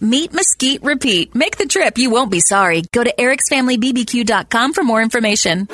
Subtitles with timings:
[0.00, 1.34] Meat, mesquite, repeat.
[1.34, 2.82] Make the trip, you won't be sorry.
[2.92, 5.68] Go to ericsfamilybbq.com for more information.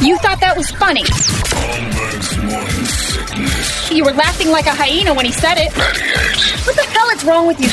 [0.00, 1.02] You thought that was funny.
[1.04, 3.90] Holmberg's morning sickness.
[3.90, 5.72] You were laughing like a hyena when he said it.
[6.66, 7.68] What the hell is wrong with you?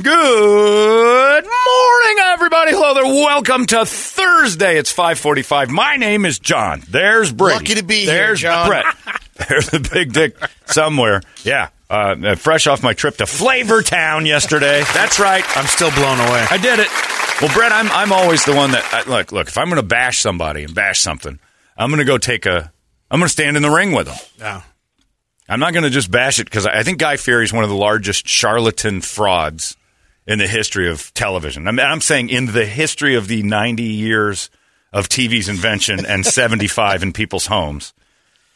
[0.00, 2.72] Good morning, everybody.
[2.72, 3.04] Hello there.
[3.04, 4.78] Welcome to Thursday.
[4.78, 5.70] It's 545.
[5.70, 6.82] My name is John.
[6.88, 7.54] There's Brady.
[7.58, 8.68] Lucky to be here, There's John.
[8.68, 8.84] Brett.
[9.48, 10.36] There's the big dick
[10.66, 11.20] somewhere.
[11.42, 11.68] Yeah.
[11.90, 14.82] Uh, fresh off my trip to Flavortown yesterday.
[14.94, 15.44] That's right.
[15.56, 16.46] I'm still blown away.
[16.50, 16.88] I did it.
[17.40, 19.32] Well, Brett, I'm I'm always the one that I, look.
[19.32, 21.38] Look, if I'm going to bash somebody and bash something,
[21.76, 22.72] I'm going to go take a.
[23.10, 24.16] I'm going to stand in the ring with them.
[24.38, 24.62] Yeah.
[25.48, 27.64] I'm not going to just bash it because I I think Guy Fieri is one
[27.64, 29.76] of the largest charlatan frauds
[30.26, 31.66] in the history of television.
[31.66, 34.50] I'm, I'm saying in the history of the 90 years
[34.92, 37.94] of TV's invention and 75 in people's homes,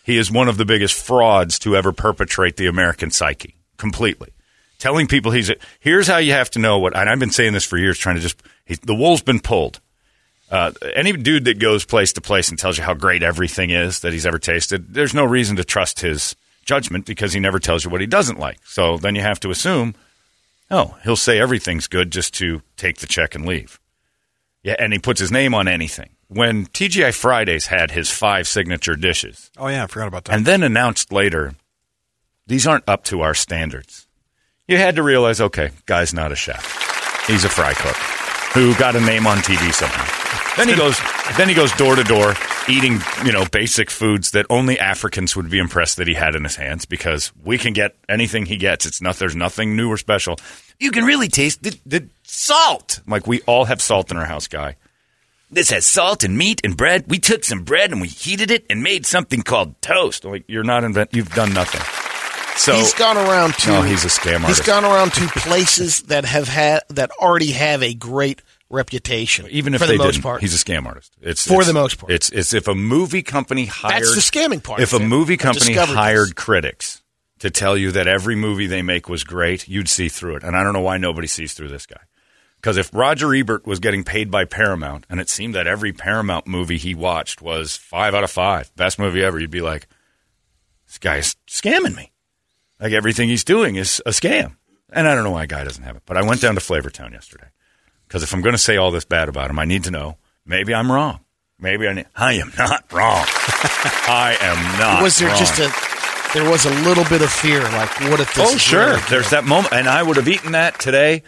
[0.04, 4.30] he is one of the biggest frauds to ever perpetrate the American psyche completely.
[4.78, 7.52] Telling people he's a, here's how you have to know what, and I've been saying
[7.52, 9.80] this for years, trying to just he, the wool's been pulled.
[10.50, 14.00] Uh, any dude that goes place to place and tells you how great everything is
[14.00, 17.84] that he's ever tasted, there's no reason to trust his judgment because he never tells
[17.84, 18.58] you what he doesn't like.
[18.64, 19.94] So then you have to assume,
[20.70, 23.80] oh, he'll say everything's good just to take the check and leave.
[24.62, 26.10] Yeah, and he puts his name on anything.
[26.32, 30.34] When TGI Fridays had his five signature dishes, Oh yeah, I forgot about that.
[30.36, 31.54] and then announced later,
[32.46, 34.06] these aren't up to our standards.
[34.66, 37.24] You had to realize, okay, guy's not a chef.
[37.26, 37.96] He's a fry cook
[38.54, 40.56] who got a name on TV somehow.
[40.56, 40.98] Then he goes,
[41.36, 42.34] then he goes door to door
[42.68, 46.44] eating, you know, basic foods that only Africans would be impressed that he had in
[46.44, 48.86] his hands because we can get anything he gets.
[48.86, 50.36] It's not, there's nothing new or special.
[50.78, 53.00] You can really taste the, the salt.
[53.06, 54.76] Like we all have salt in our house, guy.
[55.52, 57.04] This has salt and meat and bread.
[57.08, 60.24] We took some bread and we heated it and made something called toast.
[60.24, 61.10] Like you're not invent.
[61.12, 61.82] You've done nothing.
[62.56, 63.68] So he's gone around to.
[63.70, 64.66] No, he's a scam He's artist.
[64.66, 69.46] gone around to places that have had that already have a great reputation.
[69.50, 71.12] even if for they the most didn't, part, he's a scam artist.
[71.20, 72.12] It's For it's- the most part.
[72.12, 75.74] It's it's if a movie company hired That's the scamming part If a movie company
[75.74, 76.32] hired this.
[76.34, 77.02] critics
[77.40, 80.42] to tell you that every movie they make was great, you'd see through it.
[80.42, 82.00] And I don't know why nobody sees through this guy.
[82.62, 86.46] Because if Roger Ebert was getting paid by Paramount, and it seemed that every Paramount
[86.46, 89.88] movie he watched was five out of five, best movie ever, you'd be like,
[90.86, 92.12] this guy's scamming me.
[92.78, 94.56] Like everything he's doing is a scam.
[94.92, 96.02] And I don't know why a guy doesn't have it.
[96.06, 97.48] But I went down to Flavortown yesterday.
[98.06, 100.18] Because if I'm going to say all this bad about him, I need to know
[100.46, 101.20] maybe I'm wrong.
[101.58, 103.24] Maybe I, ne- I am not wrong.
[103.26, 105.02] I am not.
[105.02, 105.38] was there wrong.
[105.38, 105.72] just a
[106.34, 108.54] there was a little bit of fear, like what if this?
[108.54, 108.86] Oh, sure.
[108.86, 109.74] really There's that moment.
[109.74, 111.22] And I would have eaten that today.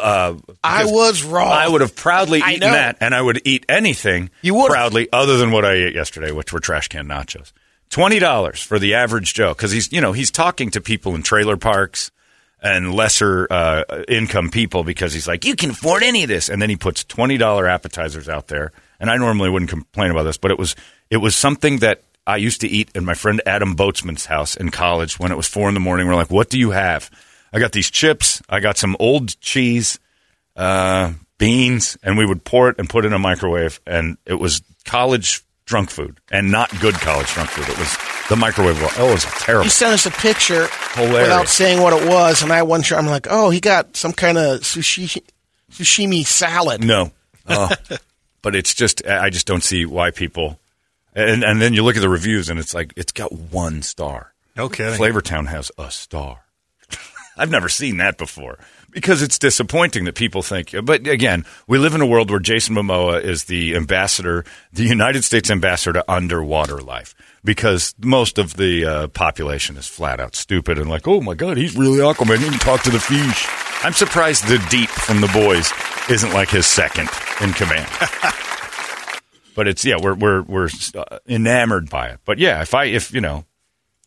[0.00, 1.50] Uh, I was wrong.
[1.50, 2.72] I would have proudly I eaten know.
[2.74, 4.70] that, and I would eat anything You would've.
[4.70, 7.52] proudly other than what I ate yesterday, which were trash can nachos.
[7.90, 11.22] Twenty dollars for the average Joe because he's you know he's talking to people in
[11.22, 12.10] trailer parks
[12.62, 16.62] and lesser uh, income people because he's like you can afford any of this, and
[16.62, 18.72] then he puts twenty dollar appetizers out there.
[19.00, 20.76] And I normally wouldn't complain about this, but it was
[21.10, 24.70] it was something that I used to eat in my friend Adam Boatsman's house in
[24.70, 26.06] college when it was four in the morning.
[26.06, 27.10] We're like, what do you have?
[27.54, 28.42] I got these chips.
[28.48, 30.00] I got some old cheese,
[30.56, 33.80] uh, beans, and we would pour it and put it in a microwave.
[33.86, 37.68] And it was college drunk food and not good college drunk food.
[37.68, 37.96] It was
[38.28, 38.76] the microwave.
[38.98, 39.64] Oh, it was terrible.
[39.64, 41.22] You sent us a picture Hilarious.
[41.22, 42.98] without saying what it was, and I wasn't sure.
[42.98, 45.22] I'm like, oh, he got some kind of sushi,
[45.70, 46.82] sashimi salad.
[46.82, 47.12] No.
[47.46, 47.70] Oh.
[48.42, 50.58] but it's just, I just don't see why people.
[51.14, 54.34] And, and then you look at the reviews and it's like, it's got one star.
[54.56, 54.98] No kidding.
[54.98, 56.43] Flavortown has a star.
[57.36, 58.58] I've never seen that before
[58.90, 60.74] because it's disappointing that people think.
[60.84, 65.24] But again, we live in a world where Jason Momoa is the ambassador, the United
[65.24, 67.14] States ambassador to underwater life
[67.44, 71.56] because most of the uh, population is flat out stupid and like, oh my God,
[71.56, 72.38] he's really Aquaman.
[72.38, 73.46] He can talk to the fish.
[73.84, 75.72] I'm surprised the deep from the boys
[76.08, 77.08] isn't like his second
[77.42, 77.90] in command.
[79.54, 82.20] but it's yeah, we're we're we're uh, enamored by it.
[82.24, 83.44] But yeah, if I if you know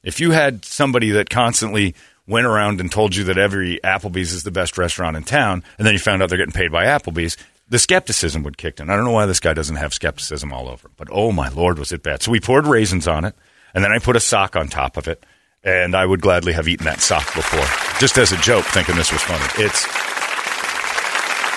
[0.03, 1.93] if you had somebody that constantly
[2.27, 5.87] went around and told you that every Applebee's is the best restaurant in town, and
[5.87, 7.37] then you found out they're getting paid by Applebee's,
[7.69, 8.89] the skepticism would kick in.
[8.89, 11.79] I don't know why this guy doesn't have skepticism all over, but oh my lord,
[11.79, 12.21] was it bad!
[12.21, 13.35] So we poured raisins on it,
[13.73, 15.25] and then I put a sock on top of it,
[15.63, 17.65] and I would gladly have eaten that sock before,
[17.99, 19.65] just as a joke, thinking this was funny.
[19.65, 19.85] It's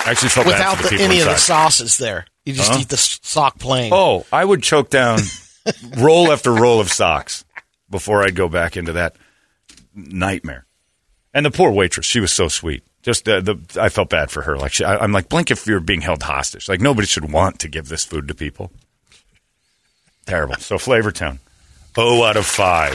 [0.07, 2.27] I actually felt Without the the, any of the sauces there.
[2.45, 2.79] You just Huh?
[2.81, 3.91] eat the sock plain.
[3.95, 5.19] Oh, I would choke down
[5.99, 7.45] roll after roll of socks
[7.91, 9.15] before I'd go back into that
[10.09, 10.67] nightmare.
[11.33, 12.83] And the poor waitress, she was so sweet.
[13.03, 14.57] Just uh, the, I felt bad for her.
[14.57, 16.69] Like she, I, I'm like, blink if you're being held hostage.
[16.69, 18.71] Like nobody should want to give this food to people.
[20.27, 20.57] Terrible.
[20.57, 21.39] So Flavortown,
[21.97, 22.95] oh out of five.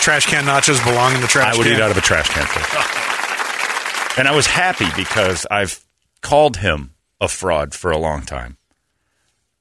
[0.00, 1.76] Trash can nachos belong in the trash I would can.
[1.76, 2.46] eat out of a trash can.
[2.46, 4.18] Too.
[4.18, 5.82] and I was happy because I've
[6.20, 6.90] called him
[7.20, 8.58] a fraud for a long time.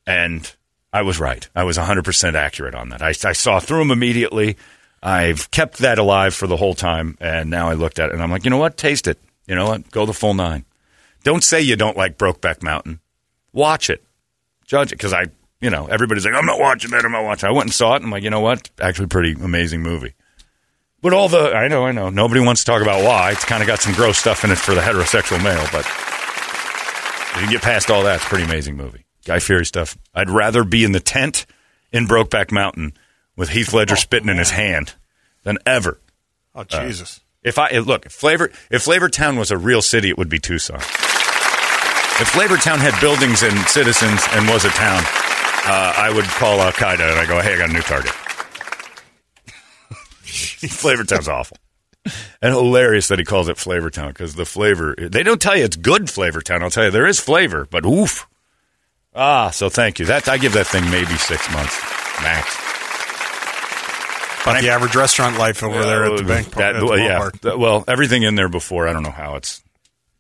[0.06, 0.54] And
[0.92, 1.48] I was right.
[1.56, 3.02] I was 100% accurate on that.
[3.02, 4.58] I, I saw through him immediately.
[5.04, 7.18] I've kept that alive for the whole time.
[7.20, 8.78] And now I looked at it and I'm like, you know what?
[8.78, 9.20] Taste it.
[9.48, 9.90] You know what?
[9.92, 10.66] Go the full nine.
[11.24, 13.00] Don't say you don't like Brokeback Mountain.
[13.54, 14.04] Watch it.
[14.66, 14.98] Judge it.
[14.98, 15.28] Because I,
[15.60, 17.06] you know, everybody's like, I'm not watching that.
[17.06, 17.50] I'm not watching.
[17.50, 17.98] I went and saw it.
[17.98, 18.70] And I'm like, you know what?
[18.80, 20.14] Actually, pretty amazing movie.
[21.02, 22.10] But all the, I know, I know.
[22.10, 23.32] Nobody wants to talk about why.
[23.32, 25.86] It's kind of got some gross stuff in it for the heterosexual male, but
[27.36, 29.06] if you get past all that, it's a pretty amazing movie.
[29.26, 29.98] Guy Fieri stuff.
[30.14, 31.48] I'd rather be in the tent
[31.92, 32.94] in Brokeback Mountain
[33.42, 34.94] with Heath Ledger spitting in his hand
[35.42, 36.00] than ever.
[36.54, 37.22] Oh Jesus!
[37.42, 40.76] If I look, if Flavor, if Flavortown was a real city, it would be Tucson.
[40.76, 45.02] If Flavortown had buildings and citizens and was a town,
[45.66, 48.12] uh, I would call Al Qaeda and I go, "Hey, I got a new target."
[50.22, 51.58] Flavortown's awful.
[52.44, 55.78] And hilarious that he calls it Flavortown because the flavor, they don't tell you it's
[55.78, 56.62] good Flavortown.
[56.62, 58.28] I'll tell you, there is flavor, but oof.
[59.16, 60.06] Ah, so thank you.
[60.06, 61.82] That I give that thing maybe six months
[62.22, 62.81] max.
[64.46, 67.20] But the average restaurant life over there at the bank That- at the well, yeah.
[67.20, 67.58] ballpark.
[67.60, 69.62] Well, everything in there before, I don't know how it's.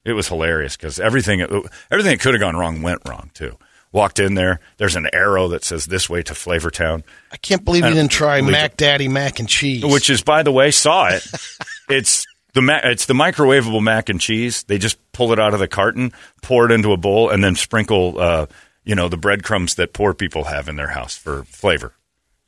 [0.04, 3.58] It was hilarious because everything everything that could have gone wrong went wrong too.
[3.92, 4.60] Walked in there.
[4.78, 8.12] There's an arrow that says this way to Flavortown, I can't believe you Uh, didn't
[8.12, 9.84] try leave Mac Daddy mac and cheese.
[9.86, 11.24] which is, by the way, saw it.
[11.90, 14.64] it's the ma- it's the microwavable mac and cheese.
[14.64, 17.56] They just pull it out of the carton, pour it into a bowl, and then
[17.56, 18.46] sprinkle, uh,
[18.86, 21.94] you know, the breadcrumbs that poor people have in their house for flavor.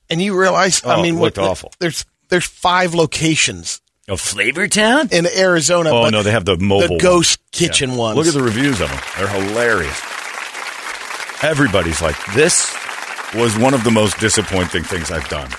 [0.09, 1.71] And you realize, Oh, I mean, looked what- awful.
[1.79, 5.91] There's there's five locations Of Flavor Town in Arizona.
[5.91, 6.97] Oh no, they have the mobile the one.
[6.99, 7.97] ghost kitchen Yeah.
[7.97, 8.17] ones.
[8.17, 9.99] Look at the reviews of them; they're hilarious.
[11.41, 12.73] Everybody's like, "This
[13.35, 15.49] was one of the most disappointing things I've done."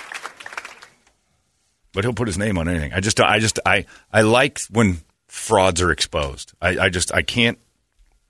[1.92, 2.92] But he'll put his name on anything.
[2.92, 4.98] I just, I just, I, I like when
[5.28, 6.52] frauds are exposed.
[6.60, 7.56] I, I just, I can't.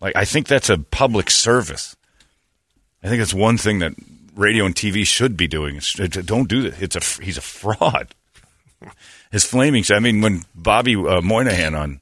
[0.01, 1.97] Like, I think that's a public service.
[3.03, 3.95] I think that's one thing that
[4.35, 5.77] radio and TV should be doing.
[5.77, 6.83] Is, don't do that.
[6.83, 8.15] It's a, he's a fraud.
[9.33, 9.85] His flaming.
[9.91, 12.01] I mean, when Bobby uh, Moynihan on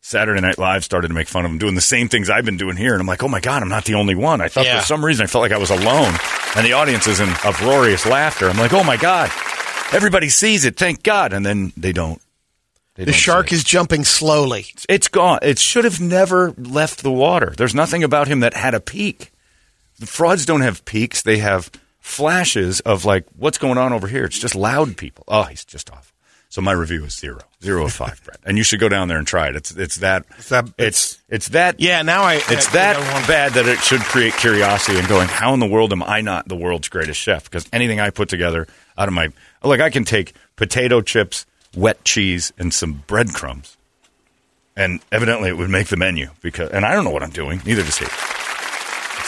[0.00, 2.56] Saturday Night Live started to make fun of him doing the same things I've been
[2.56, 4.40] doing here, and I'm like, oh my god, I'm not the only one.
[4.40, 4.80] I thought Yeah.
[4.80, 6.14] for some reason I felt like I was alone,
[6.56, 8.48] and the audience is in uproarious laughter.
[8.48, 9.30] I'm like, oh my god,
[9.92, 12.20] everybody sees it, thank God, and then they don't.
[12.94, 14.66] They the don't shark is jumping slowly.
[14.88, 15.40] It's gone.
[15.42, 17.52] It should have never left the water.
[17.56, 19.32] There's nothing about him that had a peak.
[20.00, 21.22] The frauds don't have peaks.
[21.22, 24.24] They have flashes of like what's going on over here.
[24.24, 25.24] It's just loud people.
[25.28, 26.06] Oh, he's just awful.
[26.48, 28.40] So my review is zero, zero of five, Brett.
[28.44, 29.54] And you should go down there and try it.
[29.56, 32.34] It's it's that that- it's it's that Yeah, now I.
[32.48, 35.66] it's I- that I bad that it should create curiosity and going, how in the
[35.68, 37.44] world am I not the world's greatest chef?
[37.44, 38.66] Because anything I put together
[38.98, 39.28] out of my
[39.62, 43.76] like, I can take potato chips, wet cheese, and some breadcrumbs,
[44.74, 46.30] and evidently it would make the menu.
[46.42, 47.62] Because and I don't know what I'm doing.
[47.64, 48.06] Neither does he.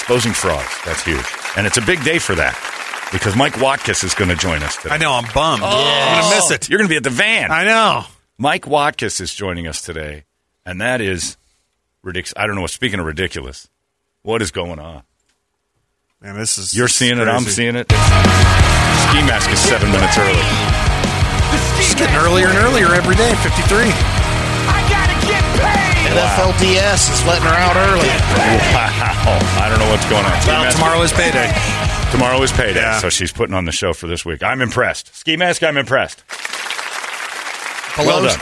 [0.03, 0.67] Exposing frauds.
[0.85, 1.25] That's huge,
[1.57, 2.59] and it's a big day for that
[3.13, 4.97] because Mike Watkiss is going to join us today.
[4.97, 5.13] I know.
[5.13, 5.63] I'm bummed.
[5.63, 5.69] Oh.
[5.69, 6.69] I'm gonna miss it.
[6.69, 7.53] You're going to be at the van.
[7.53, 8.03] I know.
[8.37, 10.25] Mike Watkiss is joining us today,
[10.67, 11.37] and that is
[12.03, 12.35] ridiculous.
[12.37, 12.67] I don't know.
[12.67, 13.69] Speaking of ridiculous,
[14.23, 15.05] what is going on?
[16.21, 17.29] Man, this is You're seeing it.
[17.29, 17.87] I'm seeing it.
[17.93, 20.43] Ski mask is seven minutes early.
[21.79, 23.31] It's getting earlier and earlier every day.
[26.13, 26.77] 53.
[26.77, 28.09] NFLDS is letting her out early.
[28.09, 29.39] Wow.
[29.63, 30.33] I don't know what's going on.
[30.47, 31.53] Well, tomorrow is payday.
[32.11, 32.99] Tomorrow is payday, Yeah.
[33.01, 34.43] so she's putting on the show for this week.
[34.43, 35.15] I'm impressed.
[35.15, 36.23] Ski mask, I'm impressed.
[37.97, 38.41] Below, Well done.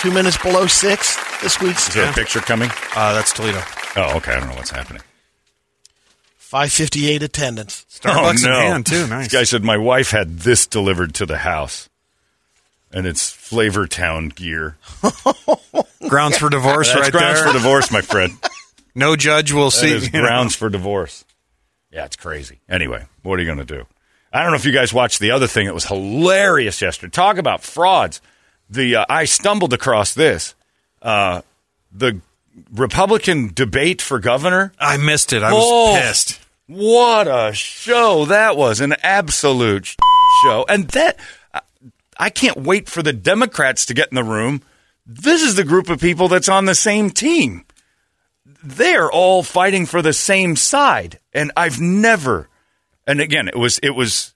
[0.00, 2.70] two minutes below six this week's Is there a picture coming?
[2.96, 3.60] Uh, that's Toledo.
[3.96, 4.32] Oh, okay.
[4.32, 5.02] I don't know what's happening.
[6.38, 7.84] 558 attendance.
[7.90, 8.56] Starbucks oh, no.
[8.60, 9.06] in hand, too.
[9.08, 9.26] Nice.
[9.26, 11.88] This guy said my wife had this delivered to the house,
[12.94, 14.76] and it's Flavor Town gear.
[16.08, 17.48] Grounds for divorce That's right grounds there.
[17.48, 18.32] for divorce, my friend.
[18.94, 19.92] no judge will That see.
[19.92, 20.26] is you know.
[20.26, 21.24] grounds for divorce.
[21.90, 22.60] Yeah, it's crazy.
[22.68, 23.86] Anyway, what are you going to do?
[24.32, 27.10] I don't know if you guys watched the other thing that was hilarious yesterday.
[27.10, 28.20] Talk about frauds.
[28.68, 30.54] The uh, I stumbled across this.
[31.00, 31.42] Uh,
[31.92, 32.20] the
[32.72, 34.72] Republican debate for governor.
[34.78, 35.42] I missed it.
[35.42, 36.40] I was Oh, pissed.
[36.66, 38.80] What a show that was!
[38.80, 39.94] An absolute
[40.42, 41.18] show, and that
[42.18, 44.62] I can't wait for the Democrats to get in the room.
[45.06, 47.64] This is the group of people that's on the same team.
[48.62, 52.48] They're all fighting for the same side, and I've never.
[53.06, 54.32] And again, it was it was.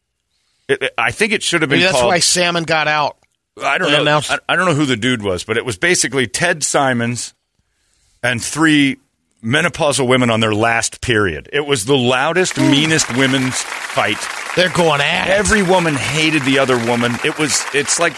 [0.68, 2.08] It, I think it should have been Maybe that's called.
[2.08, 3.16] why Salmon got out.
[3.62, 4.02] I don't know.
[4.02, 7.32] announced- I, I don't know who the dude was, but it was basically Ted Simons
[8.22, 8.98] and three
[9.42, 11.48] menopausal women on their last period.
[11.52, 14.18] It was the loudest, meanest women's fight.
[14.58, 15.30] They're going at it.
[15.30, 17.12] Every woman hated the other woman.
[17.24, 17.64] It was.
[17.72, 18.14] It's like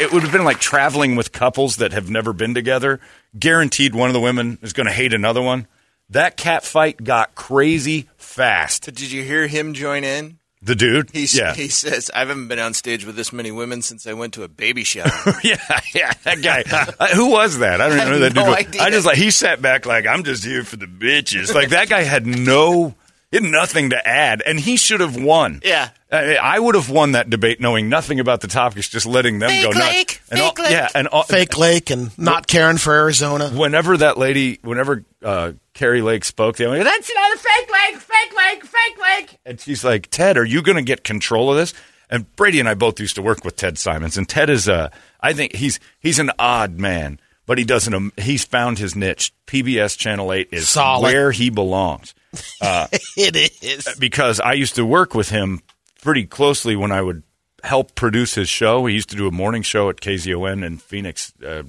[0.00, 2.98] it would have been like traveling with couples that have never been together.
[3.38, 5.68] Guaranteed, one of the women is going to hate another one.
[6.10, 8.86] That cat fight got crazy fast.
[8.86, 10.40] Did you hear him join in?
[10.62, 13.82] The dude, He's, yeah, He says, I haven't been on stage with this many women
[13.82, 15.12] since I went to a baby shower.
[15.44, 16.64] yeah, yeah, that guy.
[16.98, 17.80] Uh, who was that?
[17.80, 18.54] I don't even know that no dude.
[18.54, 18.82] idea.
[18.82, 21.54] I just like he sat back like I'm just here for the bitches.
[21.54, 22.96] Like that guy had no,
[23.30, 25.60] he had nothing to add, and he should have won.
[25.64, 25.90] Yeah.
[26.12, 29.50] I, I would have won that debate knowing nothing about the topics, just letting them
[29.62, 29.78] go nuts.
[29.86, 30.72] Lake, and fake all, Lake.
[30.72, 33.48] Yeah, and all, Fake Lake and not caring for Arizona.
[33.50, 38.00] whenever that lady, whenever uh, Kari Lake spoke, they were like, "That's another fake lake,
[38.00, 41.56] fake lake, fake lake," and she's like, "Ted, are you going to get control of
[41.56, 41.74] this?"
[42.08, 44.92] And Brady and I both used to work with Ted Simons, and Ted is a,
[45.20, 47.92] I think he's he's an odd man, but he doesn't.
[47.92, 49.32] um, He's found his niche.
[49.48, 51.02] PBS Channel Eight is Solid.
[51.02, 52.14] where he belongs
[53.16, 53.96] It is.
[53.98, 55.60] because I used to work with him
[56.02, 57.22] pretty closely when I would
[57.62, 58.86] help produce his show.
[58.86, 61.62] He used to do a morning show at KZON in Phoenix, uh,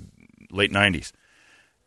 [0.51, 1.11] late '90s,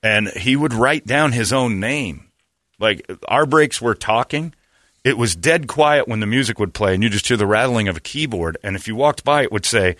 [0.02, 2.30] and he would write down his own name.
[2.78, 4.54] Like our breaks were talking.
[5.02, 7.88] It was dead quiet when the music would play, and you just hear the rattling
[7.88, 8.58] of a keyboard.
[8.62, 9.96] And if you walked by, it would say,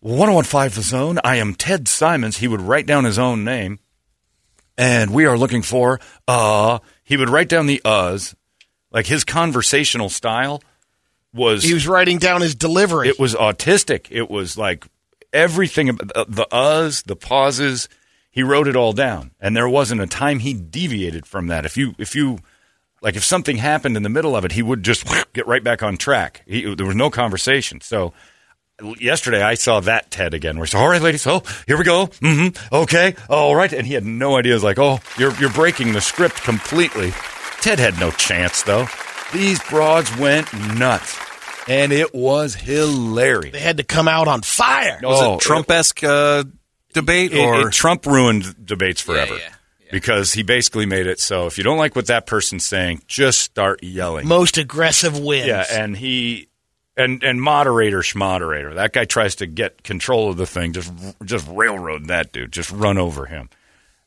[0.00, 2.36] 1015 The Zone, I am Ted Simons.
[2.36, 3.78] He would write down his own name,
[4.76, 8.34] and we are looking for, uh, he would write down the uhs.
[8.90, 10.62] Like his conversational style
[11.32, 13.08] was He was writing down his delivery.
[13.08, 14.06] it was autistic.
[14.10, 14.86] It was like
[15.32, 17.88] everything the, uh, the uhs, the pauses.
[18.30, 21.64] He wrote it all down, and there wasn't a time he deviated from that.
[21.64, 22.38] If you if you
[23.00, 25.82] like if something happened in the middle of it, he would just get right back
[25.82, 26.42] on track.
[26.46, 27.80] He, there was no conversation.
[27.80, 28.12] So
[28.98, 30.58] yesterday I saw that Ted again.
[30.58, 32.06] We're said, "All right, ladies, oh here we go.
[32.06, 32.74] Mm-hmm.
[32.74, 34.52] Okay, all right," and he had no idea.
[34.52, 37.12] It was like, "Oh, you're you're breaking the script completely."
[37.60, 38.86] Ted had no chance though.
[39.32, 41.18] These broads went nuts,
[41.68, 43.52] and it was hilarious.
[43.52, 44.98] they had to come out on fire.
[45.02, 46.44] Was Oh, it Trump esque uh,
[46.92, 49.48] debate It- or it- Trump ruined debates forever yeah,
[49.90, 53.40] because he basically made it so if you don't like what that person's saying, just
[53.40, 54.28] start yelling.
[54.28, 55.46] Most aggressive wins.
[55.46, 56.48] yeah, and he
[56.96, 58.74] and and moderator schmoderator.
[58.74, 60.72] That guy tries to get control of the thing.
[60.72, 60.92] Just
[61.24, 62.52] just railroad that dude.
[62.52, 63.48] Just run over him.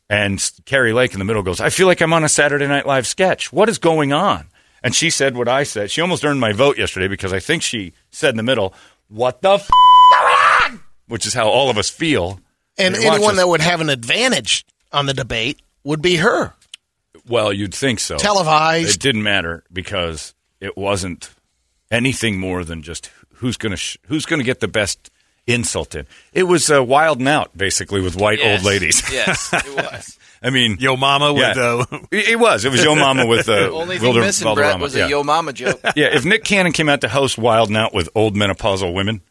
[0.10, 2.86] And Kari Lake in the middle goes, I feel like I'm on a Saturday Night
[2.86, 3.52] Live sketch.
[3.52, 4.48] What is going on?
[4.82, 5.92] And she said what I said.
[5.92, 8.74] She almost earned my vote yesterday because I think she said in the middle,
[9.10, 10.84] What the f- going on?
[11.08, 12.40] Which is how all of us feel.
[12.78, 16.18] and when you watch anyone that would have an advantage on the debate would be
[16.18, 16.54] her.
[17.28, 18.18] Well, you'd think so.
[18.18, 18.96] Televised.
[18.96, 21.30] It didn't matter because it wasn't
[21.92, 25.10] anything more than just who's going to sh- who's going to get the best
[25.46, 26.06] insult in.
[26.34, 28.60] It was uh, wild and out basically with white Yes.
[28.60, 29.02] old ladies.
[29.12, 30.18] yes, it was.
[30.44, 31.64] I mean, Yo Mama with yeah.
[31.64, 32.64] uh, it it was.
[32.66, 34.74] It was Yo Mama with uh, Only thing Wilder- missing, Valderrama.
[34.74, 35.06] Brett, was yeah.
[35.06, 35.80] a Yo Mama joke.
[35.96, 39.22] yeah, if Nick Cannon came out to host Wild and Out with old menopausal women,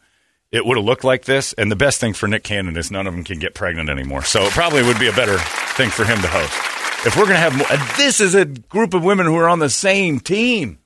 [0.51, 1.53] it would have looked like this.
[1.53, 4.23] And the best thing for Nick Cannon is none of them can get pregnant anymore.
[4.23, 5.37] So it probably would be a better
[5.77, 7.05] thing for him to host.
[7.05, 9.59] If we're going to have more, this is a group of women who are on
[9.59, 10.79] the same team.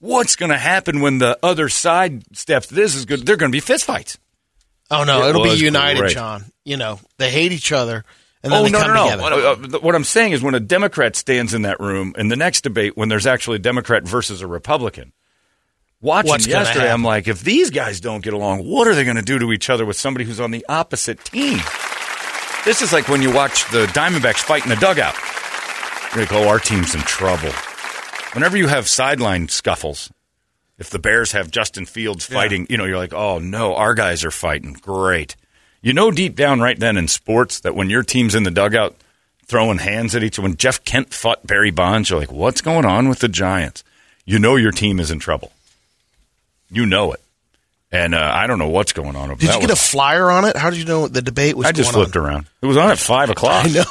[0.00, 2.68] What's going to happen when the other side steps?
[2.68, 3.26] This is good.
[3.26, 4.16] They're going to be fistfights.
[4.90, 6.14] Oh no, It it'll be united, great.
[6.14, 6.44] John.
[6.64, 8.04] You know, they hate each other,
[8.42, 9.30] and then oh they no, come no, together.
[9.30, 9.54] no!
[9.60, 12.36] What, uh, what I'm saying is, when a Democrat stands in that room in the
[12.36, 15.12] next debate, when there's actually a Democrat versus a Republican,
[16.00, 19.16] watching What's yesterday, I'm like, if these guys don't get along, what are they going
[19.16, 21.58] to do to each other with somebody who's on the opposite team?
[22.64, 25.14] This is like when you watch the Diamondbacks fight in the dugout.
[26.14, 27.50] You're like, oh, our team's in trouble.
[28.32, 30.10] Whenever you have sideline scuffles,
[30.78, 34.24] if the Bears have Justin Fields fighting, you know, you're like, oh no, our guys
[34.24, 34.74] are fighting.
[34.74, 35.34] Great.
[35.80, 38.94] You know deep down right then in sports that when your team's in the dugout
[39.46, 43.08] throwing hands at each when Jeff Kent fought Barry Bonds, you're like, what's going on
[43.08, 43.82] with the Giants?
[44.24, 45.52] You know your team is in trouble.
[46.70, 47.20] You know it.
[47.90, 49.30] And uh, I don't know what's going on.
[49.38, 50.56] Did you get a flyer on it?
[50.56, 51.66] How did you know the debate was?
[51.66, 52.24] I just flipped on?
[52.24, 52.46] around.
[52.60, 53.64] It was on at five o'clock.
[53.64, 53.84] I know.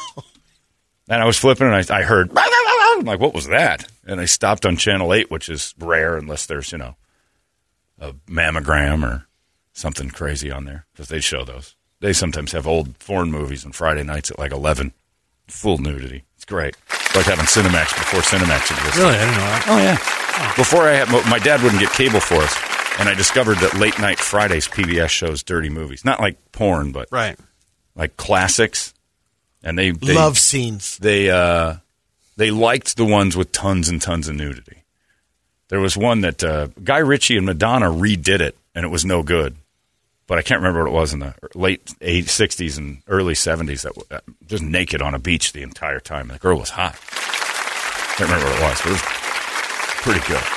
[1.10, 2.29] And I was flipping, and I, I heard,
[3.00, 3.89] I'm like, what was that?
[4.06, 6.96] And I stopped on channel eight, which is rare unless there's, you know,
[8.00, 9.27] a mammogram or
[9.74, 11.75] something crazy on there because they show those.
[12.00, 14.94] They sometimes have old foreign movies on Friday nights at like 11,
[15.48, 16.24] full nudity.
[16.36, 16.75] It's great.
[16.89, 19.00] It's like having Cinemax before Cinemax existed.
[19.01, 19.16] Really?
[19.16, 19.66] I didn't know that.
[19.68, 20.56] Oh yeah.
[20.56, 22.56] Before I had my dad wouldn't get cable for us,
[23.00, 27.08] and I discovered that late night Fridays PBS shows dirty movies, not like porn, but
[27.12, 27.38] Right.
[27.96, 28.94] like classics.
[29.63, 30.98] And they, they Love scenes.
[31.00, 31.77] they uh,
[32.38, 34.84] they liked the ones with tons and tons of nudity.
[35.70, 39.22] There was one that uh, Guy Ritchie and Madonna redid it, and it was no
[39.22, 39.58] good.
[40.27, 43.82] But I can't remember what it was in the late eight, 60s and early 70s.
[43.82, 46.27] That uh, just naked on a beach the entire time.
[46.27, 46.96] The girl was hot.
[47.01, 49.01] I Can't remember what it was, but it was
[50.03, 50.56] pretty good.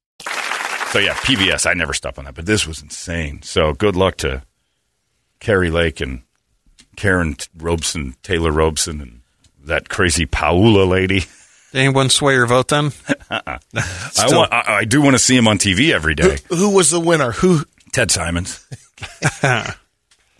[0.91, 1.69] So yeah, PBS.
[1.69, 3.41] I never stop on that, but this was insane.
[3.43, 4.43] So good luck to
[5.39, 6.23] Kari Lake and
[6.97, 9.21] Karrin Robson, Taylor Robson, and
[9.63, 11.21] that crazy Paula lady.
[11.71, 12.91] Did anyone sway your vote then?
[13.29, 13.59] Uh-uh.
[13.75, 14.51] I want.
[14.51, 16.39] I, I do want to see him on TV every day.
[16.49, 17.31] Who was the winner?
[17.31, 17.61] Who?
[17.93, 18.67] Ted Simons.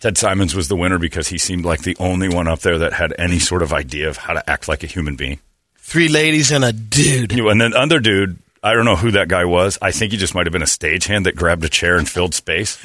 [0.00, 2.92] Ted Simons was the winner because he seemed like the only one up there that
[2.92, 5.40] had any sort of idea of how to act like a human being.
[5.78, 7.32] Three ladies and a dude.
[7.32, 9.76] You And then other dude, I don't know who that guy was.
[9.82, 12.34] I think he just might have been a stagehand that grabbed a chair and filled
[12.34, 12.78] space.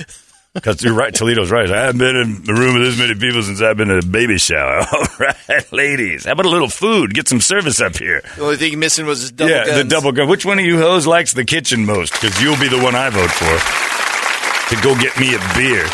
[0.54, 1.70] Because you're right, Toledo's right.
[1.70, 4.08] I haven't been in the room with this many people since I've been at a
[4.08, 4.80] baby shower.
[4.92, 7.14] All right, ladies, how about a little food?
[7.14, 8.24] Get some service up here.
[8.38, 10.28] The only thing missing was his double yeah, the double gun.
[10.28, 12.14] Which one of you hoes likes the kitchen most?
[12.14, 15.86] Because you'll be the one I vote for to go get me a beer.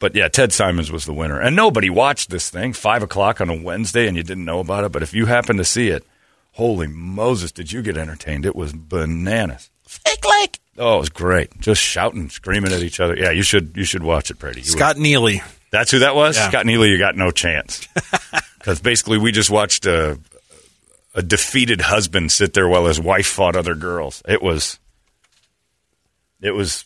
[0.00, 1.40] But yeah, Ted Simons was the winner.
[1.40, 4.82] And nobody watched this thing, 5 o'clock on a Wednesday, and you didn't know about
[4.82, 4.90] it.
[4.90, 6.04] But if you happen to see it,
[6.56, 8.44] holy Moses, did you get entertained?
[8.44, 9.70] It was bananas.
[9.86, 10.60] Fake Lake.
[10.78, 11.58] Oh, it was great.
[11.60, 13.16] Just shouting, screaming at each other.
[13.16, 14.60] Yeah, you should you should watch it, Brady.
[14.60, 15.42] You Scott Neely.
[15.70, 16.36] That's who that was?
[16.36, 16.48] Yeah.
[16.48, 17.86] Scott Neely, you got no chance.
[18.66, 20.18] Because basically, we just watched a,
[21.14, 24.24] a defeated husband sit there while his wife fought other girls.
[24.26, 24.80] It was,
[26.40, 26.84] it was,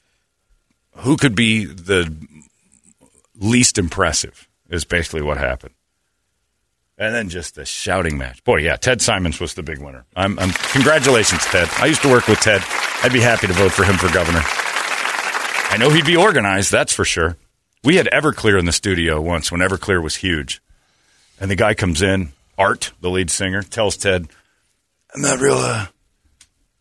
[0.97, 2.15] who could be the
[3.35, 5.73] least impressive is basically what happened.
[7.01, 8.45] And then just the shouting match.
[8.45, 10.05] Boy, yeah, Ted Simons was the big winner.
[10.15, 11.67] I'm, I'm congratulations, Ted.
[11.79, 12.63] I used to work with Ted.
[13.03, 14.43] I'd be happy to vote for him for governor.
[14.45, 17.39] I know he'd be organized, that's for sure.
[17.83, 20.61] We had Everclear in the studio once when Everclear was huge.
[21.41, 24.29] And the guy comes in, Art, the lead singer, tells Ted,
[25.15, 25.87] I'm not real uh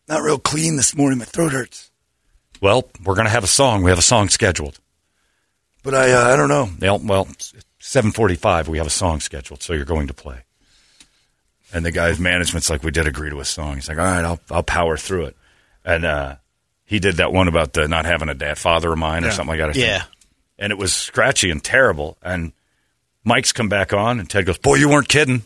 [0.06, 1.90] not real clean this morning, my throat hurts.
[2.60, 3.82] Well, we're gonna have a song.
[3.82, 4.80] We have a song scheduled.
[5.82, 6.68] But I uh, I don't know.
[6.78, 7.28] Well, well,
[7.80, 10.44] seven forty five we have a song scheduled, so you're going to play.
[11.72, 13.76] And the guy's management's like, we did agree to a song.
[13.76, 15.36] He's like, all right, I'll I'll power through it.
[15.84, 16.36] And uh,
[16.84, 19.58] he did that one about the not having a dad father of mine or something
[19.58, 19.82] like that.
[19.82, 19.86] I.
[19.86, 20.02] Yeah.
[20.58, 22.18] And it was scratchy and terrible.
[22.22, 22.52] And
[23.24, 25.42] Mike's come back on, and Ted goes, "Boy, you weren't kidding.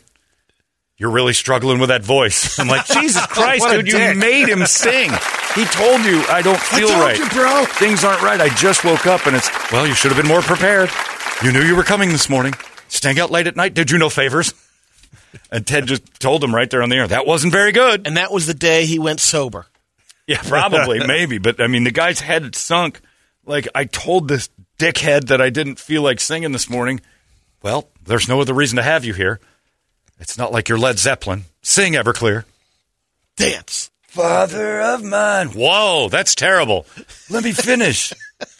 [0.97, 3.87] You're really struggling with that voice." I'm like, "Jesus Christ, What a dude!
[3.87, 5.11] You dick." made him sing.
[5.55, 7.65] He told you I don't feel told right, you, bro.
[7.65, 8.39] Things aren't right.
[8.41, 10.89] I just woke up, and it's well, you should have been more prepared.
[11.43, 12.53] You knew you were coming this morning.
[12.87, 13.73] Staying out late at night.
[13.73, 14.53] Did you no favors?"
[15.51, 18.07] And Ted just told him right there on the air that wasn't very good.
[18.07, 19.65] And that was the day he went sober.
[20.27, 21.39] Yeah, probably, maybe.
[21.39, 23.01] But I mean, the guy's head had sunk.
[23.45, 27.01] Like, I told this dickhead that I didn't feel like singing this morning.
[27.61, 29.39] Well, there's no other reason to have you here.
[30.19, 31.43] It's not like you're Led Zeppelin.
[31.61, 32.45] Sing Everclear.
[33.35, 33.91] Dance.
[34.03, 35.49] Father of mine.
[35.49, 36.85] Whoa, that's terrible.
[37.29, 38.13] Let me finish.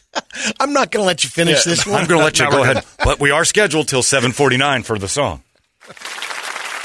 [0.60, 2.00] I'm not going to let you finish Yeah, this one.
[2.00, 5.08] I'm going to let you go ahead, but we are scheduled till 7:49 for the
[5.08, 5.42] song.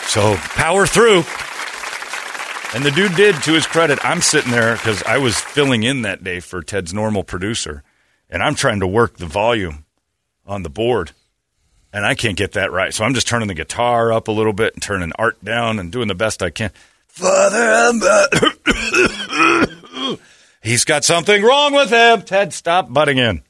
[0.08, 1.24] So power through.
[2.74, 4.00] And the dude did, to his credit.
[4.04, 7.84] I'm sitting there because I was filling in that day for Ted's normal producer,
[8.30, 9.84] and I'm trying to work the volume
[10.46, 11.12] on the board,
[11.94, 12.94] and I can't get that right.
[12.94, 15.92] So I'm just turning the guitar up a little bit and turning art down and
[15.92, 16.72] doing the best I can.
[17.08, 17.92] Father,
[20.64, 22.22] He's got something wrong with him.
[22.22, 23.42] Ted, stop butting in.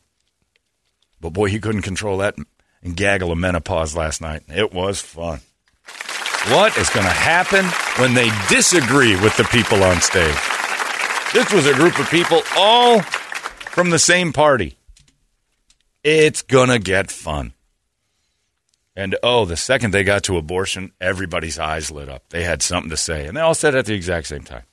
[1.19, 2.35] But boy, he couldn't control that
[2.81, 4.43] and gaggle of menopause last night.
[4.47, 5.41] It was fun.
[6.49, 7.65] What is going to happen
[8.01, 10.35] when they disagree with the people on stage?
[11.33, 14.75] This was a group of people all from the same party.
[16.03, 17.53] It's going to get fun.
[18.95, 22.27] And oh, the second they got to abortion, everybody's eyes lit up.
[22.29, 24.63] They had something to say, and they all said it at the exact same time.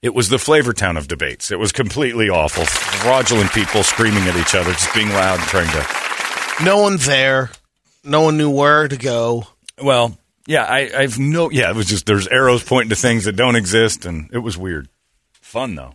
[0.00, 1.50] It was the flavor town of debates.
[1.50, 2.64] It was completely awful.
[2.64, 6.64] Fraudulent people screaming at each other, just being loud and trying to.
[6.64, 7.50] No one there.
[8.04, 9.48] No one knew where to go.
[9.82, 11.50] Well, yeah, I, I've no.
[11.50, 14.56] Yeah, it was just there's arrows pointing to things that don't exist, and it was
[14.56, 14.88] weird.
[15.32, 15.94] Fun though,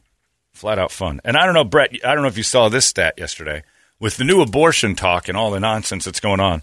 [0.52, 1.22] flat out fun.
[1.24, 1.92] And I don't know, Brett.
[2.04, 3.64] I don't know if you saw this stat yesterday
[4.04, 6.62] with the new abortion talk and all the nonsense that's going on.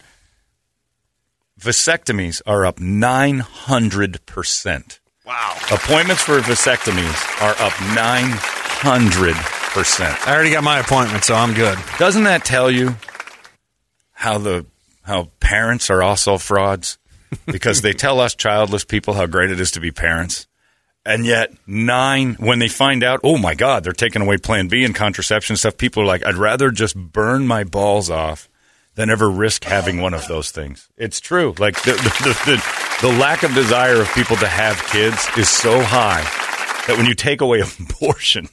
[1.59, 5.00] Vasectomies are up nine hundred percent.
[5.24, 5.57] Wow.
[5.72, 10.26] Appointments for vasectomies are up 900%.
[10.26, 11.79] I already got my appointment, so I'm good.
[11.98, 12.96] Doesn't that tell you
[14.12, 14.66] how the
[15.03, 16.98] how parents are also frauds?
[17.46, 20.48] Because they tell us childless people how great it is to be parents.
[21.05, 24.85] And yet, nine, when they find out, oh my God, they're taking away Plan B
[24.85, 28.49] and contraception stuff, people are like, I'd rather just burn my balls off
[28.97, 30.89] than ever risk having one of those things.
[30.99, 31.55] It's true.
[31.59, 32.53] Like, the, the,
[33.01, 36.23] the, the lack of desire of people to have kids is so high
[36.87, 38.49] that when you take away abortion,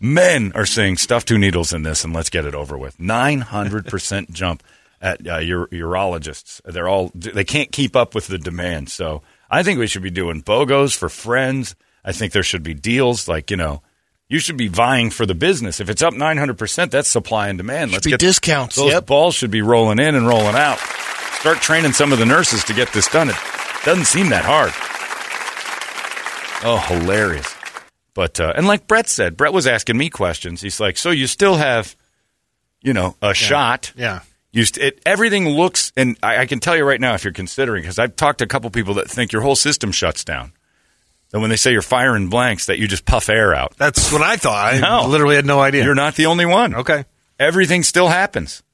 [0.00, 2.96] men are saying stuff two needles in this and let's get it over with.
[2.96, 4.62] 900% jump
[5.02, 6.62] at uh, ur- urologists.
[6.64, 8.88] They're all, they can't keep up with the demand.
[8.88, 11.74] So I think we should be doing BOGOs for friends.
[12.04, 13.82] I think there should be deals like, you know,
[14.28, 15.80] you should be vying for the business.
[15.80, 17.90] If it's up 900%, that's supply and demand.
[17.90, 19.06] Let's be get discounts, Those yep.
[19.06, 20.78] balls should be rolling in and rolling out.
[21.40, 23.28] Start training some of the nurses to get this done.
[23.30, 23.36] It
[23.84, 24.72] doesn't seem that hard.
[26.62, 27.54] Oh, hilarious.
[28.14, 30.60] But uh, and like Brett said, Brett was asking me questions.
[30.60, 31.96] He's like, "So you still have,
[32.82, 33.92] you know, a shot?
[33.96, 34.20] Yeah.
[34.54, 37.82] St- it, everything looks, and I, I can tell you right now, if you're considering,
[37.82, 40.52] because I've talked to a couple people that think your whole system shuts down.
[41.30, 43.76] That when they say you're firing blanks, that you just puff air out.
[43.76, 44.74] That's what I thought.
[44.74, 45.06] I No.
[45.06, 45.84] literally had no idea.
[45.84, 46.74] You're not the only one.
[46.74, 47.04] Okay.
[47.38, 48.64] Everything still happens.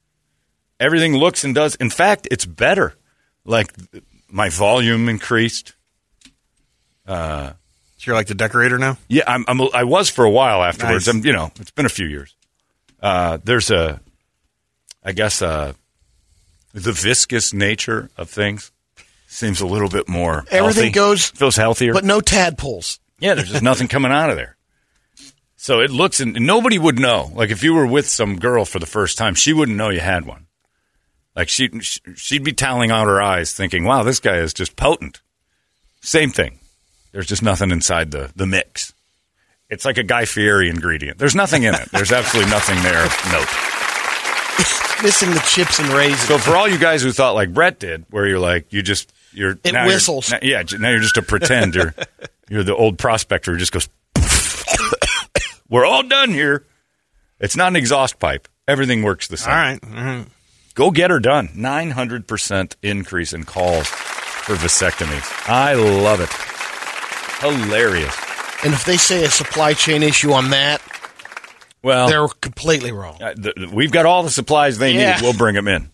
[0.79, 1.75] Everything looks and does.
[1.75, 2.95] In fact, it's better.
[3.45, 3.71] Like
[4.27, 5.73] my volume increased.
[7.07, 7.53] So
[8.01, 8.97] you're like the decorator now?
[9.07, 11.07] Yeah, I'm, I'm, I was for a while afterwards.
[11.07, 11.15] Nice.
[11.15, 12.35] I'm, you know, it's been a few years.
[13.01, 14.01] Uh, there's a,
[15.03, 15.73] I guess, uh,
[16.73, 18.71] the viscous nature of things
[19.27, 20.45] seems a little bit more.
[20.51, 20.91] Everything healthy.
[20.91, 21.93] goes- feels healthier.
[21.93, 22.99] But no tadpoles.
[23.19, 24.55] yeah, there's just nothing coming out of there.
[25.55, 27.31] So it looks, and nobody would know.
[27.33, 29.99] Like if you were with some girl for the first time, she wouldn't know you
[29.99, 30.45] had one.
[31.35, 35.21] Like she, she'd be toweling out her eyes, thinking, "Wow, this guy is just potent."
[36.01, 36.59] Same thing.
[37.11, 38.93] There's just nothing inside the the mix.
[39.69, 41.17] It's like a Guy Fieri ingredient.
[41.17, 41.89] There's nothing in it.
[41.91, 43.03] There's absolutely nothing there.
[43.05, 43.76] of Note.
[45.03, 46.21] Missing the chips and raisins.
[46.27, 49.13] So for all you guys who thought like Brett did, where you're like you just
[49.31, 50.31] you're It now you're- whistles.
[50.31, 51.75] now- yeah, now you're just a pretend.
[51.75, 51.93] You're
[52.49, 53.87] you're the old prospector who just goes.
[55.69, 56.65] We're all done here.
[57.39, 58.47] It's not an exhaust pipe.
[58.67, 59.53] Everything works the same.
[59.53, 59.79] All right.
[59.83, 60.25] All right.
[60.75, 61.49] Go get her done.
[61.49, 65.49] 900% increase in calls for vasectomies.
[65.49, 66.29] I love it.
[67.41, 68.15] Hilarious.
[68.63, 70.81] and if they say a supply chain issue on that,
[71.83, 73.21] Well, they're completely wrong.
[73.21, 75.15] uh, the, we've got all the supplies they Yeah.
[75.15, 75.21] need.
[75.21, 75.89] We'll bring them in.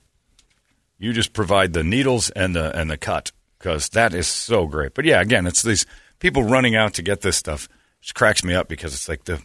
[0.97, 4.93] You just provide the needles and the and the cut because that is so great.
[4.93, 5.85] But yeah, again, it's these
[6.19, 7.67] people running out to get this stuff.
[8.01, 9.41] Just cracks me up because it's like the.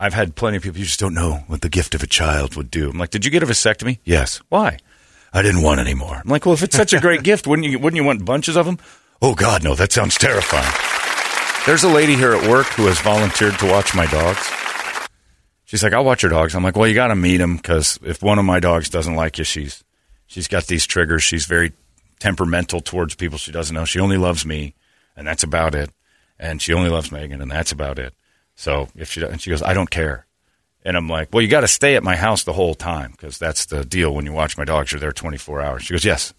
[0.00, 0.78] I've had plenty of people.
[0.80, 2.90] You just don't know what the gift of a child would do.
[2.90, 3.98] I'm like, did you get a vasectomy?
[4.04, 4.40] Yes.
[4.48, 4.78] Why?
[5.32, 6.16] I didn't want any more.
[6.16, 7.78] I'm like, well, if it's such a great gift, wouldn't you?
[7.78, 8.78] Wouldn't you want bunches of them?
[9.20, 9.76] Oh God, no.
[9.76, 10.72] That sounds terrifying.
[11.64, 14.50] There's a lady here at work who has volunteered to watch my dogs.
[15.72, 16.54] She's like, I'll watch your dogs.
[16.54, 19.14] I'm like, well, you got to meet them because if one of my dogs doesn't
[19.14, 19.82] like you, she's
[20.26, 21.22] she's got these triggers.
[21.22, 21.72] She's very
[22.20, 23.86] temperamental towards people she doesn't know.
[23.86, 24.74] She only loves me,
[25.16, 25.88] and that's about it.
[26.38, 28.12] And she only loves Megan, and that's about it.
[28.54, 30.26] So if she and she goes, I don't care.
[30.84, 33.38] And I'm like, well, you got to stay at my house the whole time because
[33.38, 34.14] that's the deal.
[34.14, 35.84] When you watch my dogs, you're there 24 hours.
[35.84, 36.34] She goes, yes.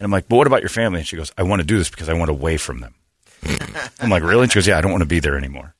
[0.00, 0.98] And I'm like, but what about your family?
[0.98, 2.96] And she goes, I want to do this because I want away from them.
[4.00, 4.42] I'm like, really?
[4.42, 5.72] And she goes, yeah, I don't want to be there anymore.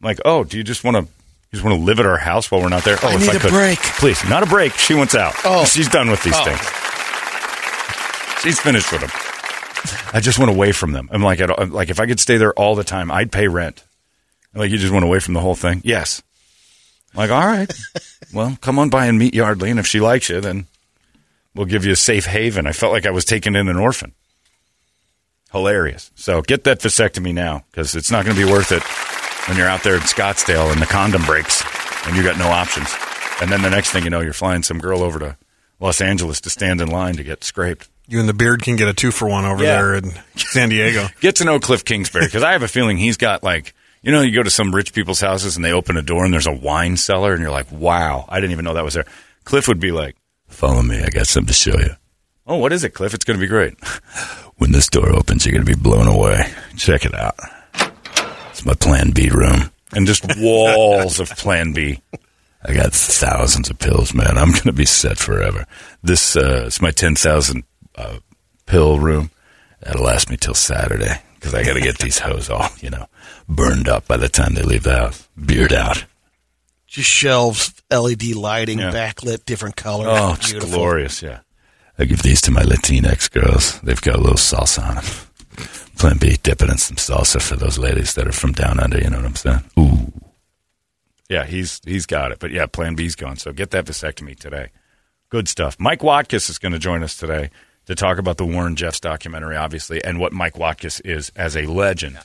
[0.00, 1.12] I'm like, oh, do you just want to,
[1.54, 2.98] just want to live at our house while we're not there?
[3.02, 3.50] Oh, I if need I a could.
[3.50, 3.78] break.
[3.78, 4.74] Please, not a break.
[4.74, 5.34] She wants out.
[5.44, 5.64] Oh.
[5.64, 6.44] She's done with these Oh.
[6.44, 6.60] things.
[8.42, 9.10] She's finished with them.
[10.12, 11.08] I just went away from them.
[11.10, 13.48] I'm like, I don't- like if I could stay there all the time, I'd pay
[13.48, 13.82] rent.
[14.54, 15.80] Like you just went away from the whole thing.
[15.84, 16.22] Yes.
[17.14, 17.72] I'm like, all right.
[18.32, 20.66] well, come on by and meet Yardley, and if she likes you, then
[21.54, 22.66] we'll give you a safe haven.
[22.66, 24.12] I felt like I was taking in an orphan.
[25.52, 26.10] Hilarious.
[26.16, 28.82] So get that vasectomy now because it's not going to be worth it
[29.48, 31.62] when you're out there in Scottsdale and the condom breaks
[32.06, 32.88] and you got no options.
[33.40, 35.36] And then the next thing you know, you're flying some girl over to
[35.80, 37.88] Los Angeles to stand in line to get scraped.
[38.06, 39.76] You and the beard can get a two for one over Yeah.
[39.76, 41.06] there in San Diego.
[41.20, 44.20] Get to know Kliff Kingsbury because I have a feeling he's got like you know
[44.20, 46.52] you go to some rich people's houses and they open a door and there's a
[46.52, 49.06] wine cellar and you're like wow I didn't even know that was there.
[49.46, 50.16] Kliff would be like,
[50.48, 51.90] "Follow me, I got something to show you."
[52.46, 53.14] Oh, what is it, Kliff?
[53.14, 53.74] It's going to be great.
[54.56, 56.52] when this door opens, you're going to be blown away.
[56.76, 57.36] Check it out.
[58.64, 62.00] It's my Plan B room and just walls of Plan B.
[62.64, 64.38] I got thousands of pills, man.
[64.38, 65.66] I'm going to be set forever.
[66.02, 68.18] This uh, is my ten thousand uh,
[68.64, 69.30] pill room.
[69.80, 73.06] That'll last me till Saturday because I got to get these hoes all, you know,
[73.46, 75.28] burned up by the time they leave the house.
[75.44, 76.06] Beard out.
[76.86, 78.92] Just shelves, LED lighting, Yeah.
[78.92, 80.06] backlit, different colors.
[80.10, 81.40] Oh, it's glorious, yeah.
[81.98, 83.78] I give these to my Latinx girls.
[83.82, 85.04] They've got a little salsa on them.
[85.98, 88.98] Plan B, dipping in some salsa for those ladies that are from down under.
[88.98, 89.64] You know what I'm saying?
[89.78, 90.12] Ooh.
[91.28, 92.38] Yeah, he's he's got it.
[92.38, 93.36] But yeah, Plan B's gone.
[93.36, 94.70] So get that vasectomy today.
[95.30, 95.76] Good stuff.
[95.78, 97.50] Mike Watkiss is going to join us today
[97.86, 101.66] to talk about the Warren Jeffs documentary, obviously, and what Mike Watkiss is as a
[101.66, 102.18] legend.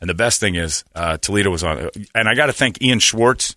[0.00, 2.98] And the best thing is, uh, Toledo was on, and I got to thank Ian
[2.98, 3.56] Schwartz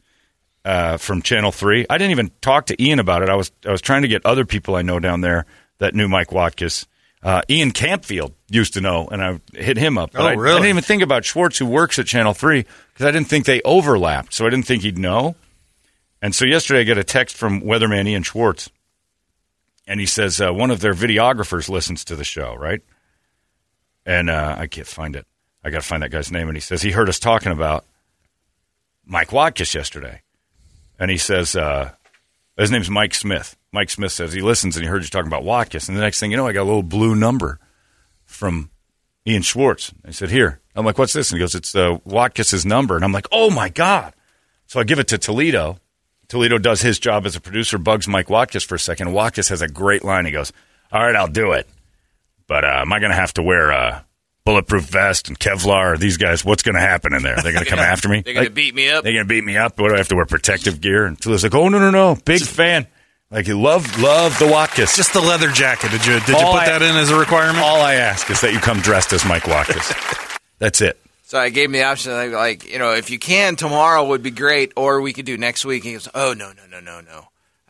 [0.64, 1.86] uh, from Channel Three.
[1.90, 3.30] I didn't even talk to Ian about it.
[3.30, 5.46] I was I was trying to get other people I know down there
[5.80, 6.86] that knew Mike Watkiss.
[7.24, 10.12] Uh, Ian Campfield used to know, and I hit him up.
[10.14, 13.06] But Oh, I, I didn't even think about Schwartz, who works at Channel Three, because
[13.06, 14.34] I didn't think they overlapped.
[14.34, 15.36] So I didn't think he'd know.
[16.22, 18.70] And so yesterday, I get a text from weatherman Ian Schwartz,
[19.88, 22.82] and he says uh, one of their videographers listens to the show, right?
[24.06, 25.26] And uh, I can't find it.
[25.64, 26.48] I got to find that guy's name.
[26.48, 27.84] And he says he heard us talking about
[29.06, 30.22] Mike Watkiss yesterday,
[31.00, 31.92] and he says uh,
[32.64, 33.56] his name's Mike Smith.
[33.72, 35.88] Mike Smith says he listens and he heard you talking about Watkins.
[35.88, 37.60] and the next thing you know, I got a little blue number
[38.26, 38.70] from
[39.28, 39.94] Ian Schwartz.
[40.06, 43.04] I said, "Here." I'm like, "What's this?" And he goes, "It's uh, Watkiss's number." And
[43.04, 44.14] I'm like, "Oh my god!"
[44.68, 45.80] So I give it to Toledo.
[46.28, 49.14] Toledo does his job as a producer, bugs Mike Watkins for a second.
[49.14, 50.26] Watkins has a great line.
[50.26, 50.52] He goes,
[50.92, 51.68] "All right, I'll do it,
[52.48, 54.06] but uh, am I going to have to wear a
[54.48, 56.00] bulletproof vest and Kevlar?
[56.00, 57.36] These guys, what's going to happen in there?
[57.36, 58.22] They're going to come after me?
[58.22, 59.04] They're going to beat me up.
[59.04, 59.80] They're going to beat me up.
[59.80, 60.26] What do I have to wear?
[60.26, 62.88] Protective gear?" And Toledo's like, "Oh no, no, no, big fan.
[63.30, 65.92] Like you love love the Watkiss." Just the leather jacket.
[65.92, 67.60] Did you did you put I- that in as a requirement?
[67.60, 70.38] All I ask is that you come dressed as Mike Watkiss.
[70.60, 71.00] That's it.
[71.24, 74.24] So I gave him the option, like, like, you know, if you can, tomorrow would
[74.24, 75.84] be great, or we could do next week.
[75.84, 77.28] He goes, oh, no, no, no, no, no.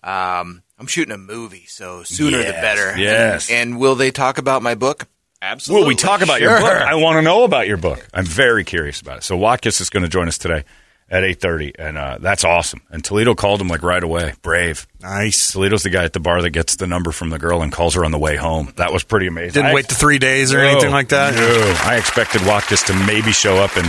[0.08, 2.96] Um, I'm shooting a movie, so sooner the better.
[3.00, 3.50] yes.
[3.50, 5.08] And, and will they talk about my book?
[5.41, 5.84] Absolutely.
[5.84, 6.71] Will we talk about your book?
[6.71, 8.06] I want to know about your book.
[8.13, 9.23] I'm very curious about it.
[9.23, 10.63] So Watkiss is going to join us today
[11.10, 12.82] at 8.30, and uh, that's awesome.
[12.89, 14.34] And Toledo called him like right away.
[14.41, 14.88] Brave.
[15.00, 15.54] Nice.
[15.54, 17.93] Toledo's the guy at the bar that gets the number from the girl and calls
[17.93, 18.73] her on the way home.
[18.78, 19.54] That was pretty amazing.
[19.54, 21.36] Didn't I- wait to three days or No, anything like that.
[21.36, 21.89] No.
[21.89, 23.86] I expected Watkiss to maybe show up in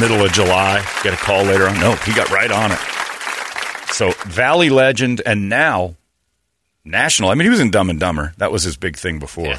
[0.00, 1.78] middle of July, get a call later on.
[1.80, 2.78] No, he got right on it.
[3.92, 5.94] So Valley legend and now
[6.84, 7.30] national.
[7.30, 8.34] I mean, he was in Dumb and Dumber.
[8.38, 9.54] That was his big thing before.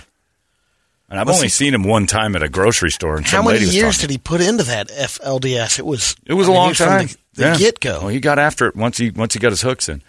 [1.10, 3.16] And I've only seen him one time at a grocery store.
[3.18, 5.78] And How some many lady was years did he put into that FLDS?
[5.80, 6.16] It was.
[6.26, 7.08] It was I a mean, long from time.
[7.08, 7.58] The, the Yeah.
[7.58, 8.00] get go.
[8.00, 10.02] Well, he got after it once he once he got his hooks in.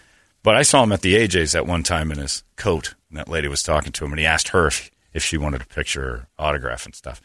[0.43, 3.27] But I saw him at the AJ's at one time in his coat, and that
[3.27, 6.03] lady was talking to him, and he asked her if, if she wanted a picture
[6.03, 7.21] or autograph and stuff.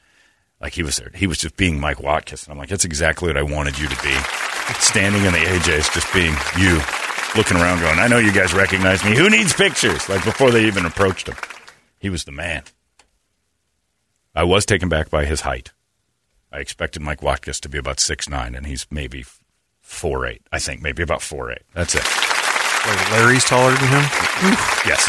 [0.61, 2.45] Like he was there, he was just being Mike Watkins.
[2.45, 4.15] and I'm like, that's exactly what I wanted you to be,
[4.81, 6.81] standing in the AJ's, just being you,
[7.37, 9.17] looking around, going, I know you guys recognize me.
[9.17, 10.09] Who needs pictures?
[10.09, 11.37] Like before they even approached him,
[11.99, 12.63] he was the man.
[14.35, 15.73] I was taken back by his height.
[16.51, 19.25] I expected Mike Watkiss to be about six nine, and he's maybe
[19.81, 20.43] four eight.
[20.53, 21.63] I think maybe about four eight.
[21.75, 22.03] That's it.
[22.87, 24.03] Wait, Larry's taller than him.
[24.87, 25.09] Yes,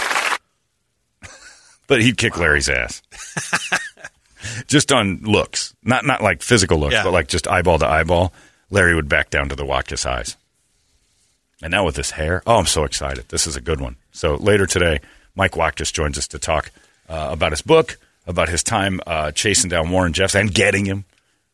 [1.87, 3.01] but he'd kick Larry's ass.
[4.67, 7.03] just on looks, not not like physical looks, Yeah.
[7.03, 8.33] but like just eyeball to eyeball.
[8.69, 10.35] Larry would back down to the Watkiss eyes.
[11.61, 13.29] And now with this hair, oh, I'm so excited!
[13.29, 13.95] This is a good one.
[14.11, 14.99] So later today,
[15.35, 16.71] Mike Watkiss joins us to talk
[17.09, 21.05] uh, about his book, about his time uh, chasing down Warren Jeffs and getting him,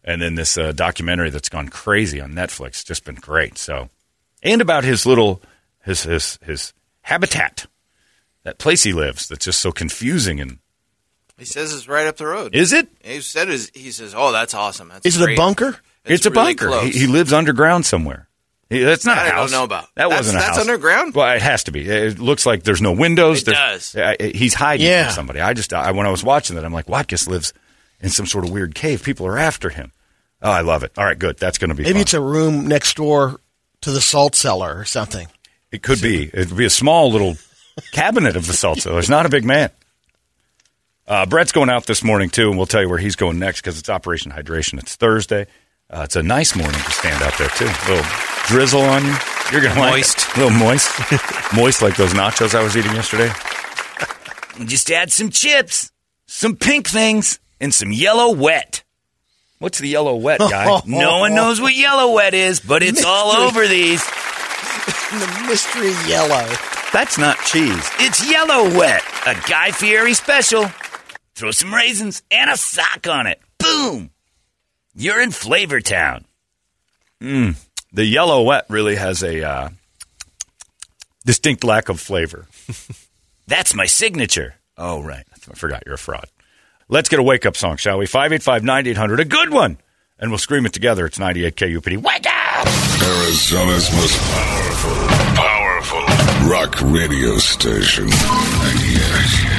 [0.03, 2.85] and then this uh, documentary that's gone crazy on Netflix.
[2.85, 3.57] Just been great.
[3.57, 3.89] So,
[4.43, 5.41] and about his little
[5.83, 7.65] his his his habitat,
[8.43, 10.39] that place he lives that's just so confusing.
[10.39, 10.59] And
[11.37, 12.55] He says it's right up the road.
[12.55, 12.87] is it?
[13.03, 14.89] He said it is, he says, "Oh, that's awesome.
[14.89, 15.77] That's Is it a bunker?
[16.05, 16.81] It's, a really bunker.
[16.81, 18.28] He, he lives underground somewhere.
[18.69, 19.83] He- That's not That I don't know about.
[19.95, 20.67] That That's- wasn't a that's house.
[20.67, 21.15] underground?
[21.15, 21.87] Well, it has to be.
[21.89, 23.41] It looks like there's no windows.
[23.41, 23.95] It There's- does.
[23.95, 25.05] uh, He's hiding Yeah.
[25.05, 25.41] from somebody.
[25.41, 27.51] I just I, when I was watching that, I'm like, Watkiss lives
[27.99, 29.01] in some sort of weird cave.
[29.03, 29.91] People are after him.
[30.41, 30.91] Oh, I love it.
[30.97, 31.37] All right, good.
[31.37, 32.01] That's going to be Maybe fun.
[32.01, 33.41] it's a room next door
[33.81, 35.27] to the salt cellar or something.
[35.71, 36.23] It could be.
[36.33, 37.37] It would be a small little
[37.91, 38.97] cabinet of the salt cellar.
[38.97, 39.69] He's not a big man.
[41.07, 43.61] Uh, Brett's going out this morning too, and we'll tell you where he's going next
[43.61, 44.77] because it's Operation Hydration.
[44.79, 45.47] It's Thursday.
[45.89, 47.65] Uh, it's a nice morning to stand out there too.
[47.65, 48.05] A little
[48.49, 49.15] drizzle on you.
[49.51, 50.17] You're gonna like Moist.
[50.17, 50.35] it.
[50.35, 50.91] a little moist,
[51.55, 53.31] moist like those nachos I was eating yesterday.
[54.65, 55.91] Just add some chips,
[56.25, 58.83] some pink things, and some yellow wet.
[59.59, 60.81] What's the yellow wet guy?
[60.85, 64.03] no one knows what yellow wet is, but it's all over these.
[65.11, 66.47] the mystery yellow.
[66.91, 67.89] That's not cheese.
[67.99, 69.03] It's yellow wet.
[69.27, 70.65] A Guy Fieri special.
[71.35, 73.39] Throw some raisins and a sock on it.
[73.59, 74.09] Boom.
[74.95, 76.25] You're in Flavor Town.
[77.21, 77.55] Mm.
[77.91, 79.69] The yellow wet really has a uh,
[81.25, 82.47] distinct lack of flavor.
[83.47, 84.55] That's my signature.
[84.77, 85.25] Oh, right.
[85.33, 86.27] I forgot you're a fraud.
[86.87, 88.05] Let's get a wake up song, shall we?
[88.05, 89.19] 585 9800.
[89.19, 89.77] A good one.
[90.19, 91.05] And we'll scream it together.
[91.05, 91.97] It's 98 KUPD.
[91.97, 92.67] Wake up!
[93.01, 98.05] Arizona's most powerful, powerful rock radio station.
[98.05, 99.58] 98 KUPD.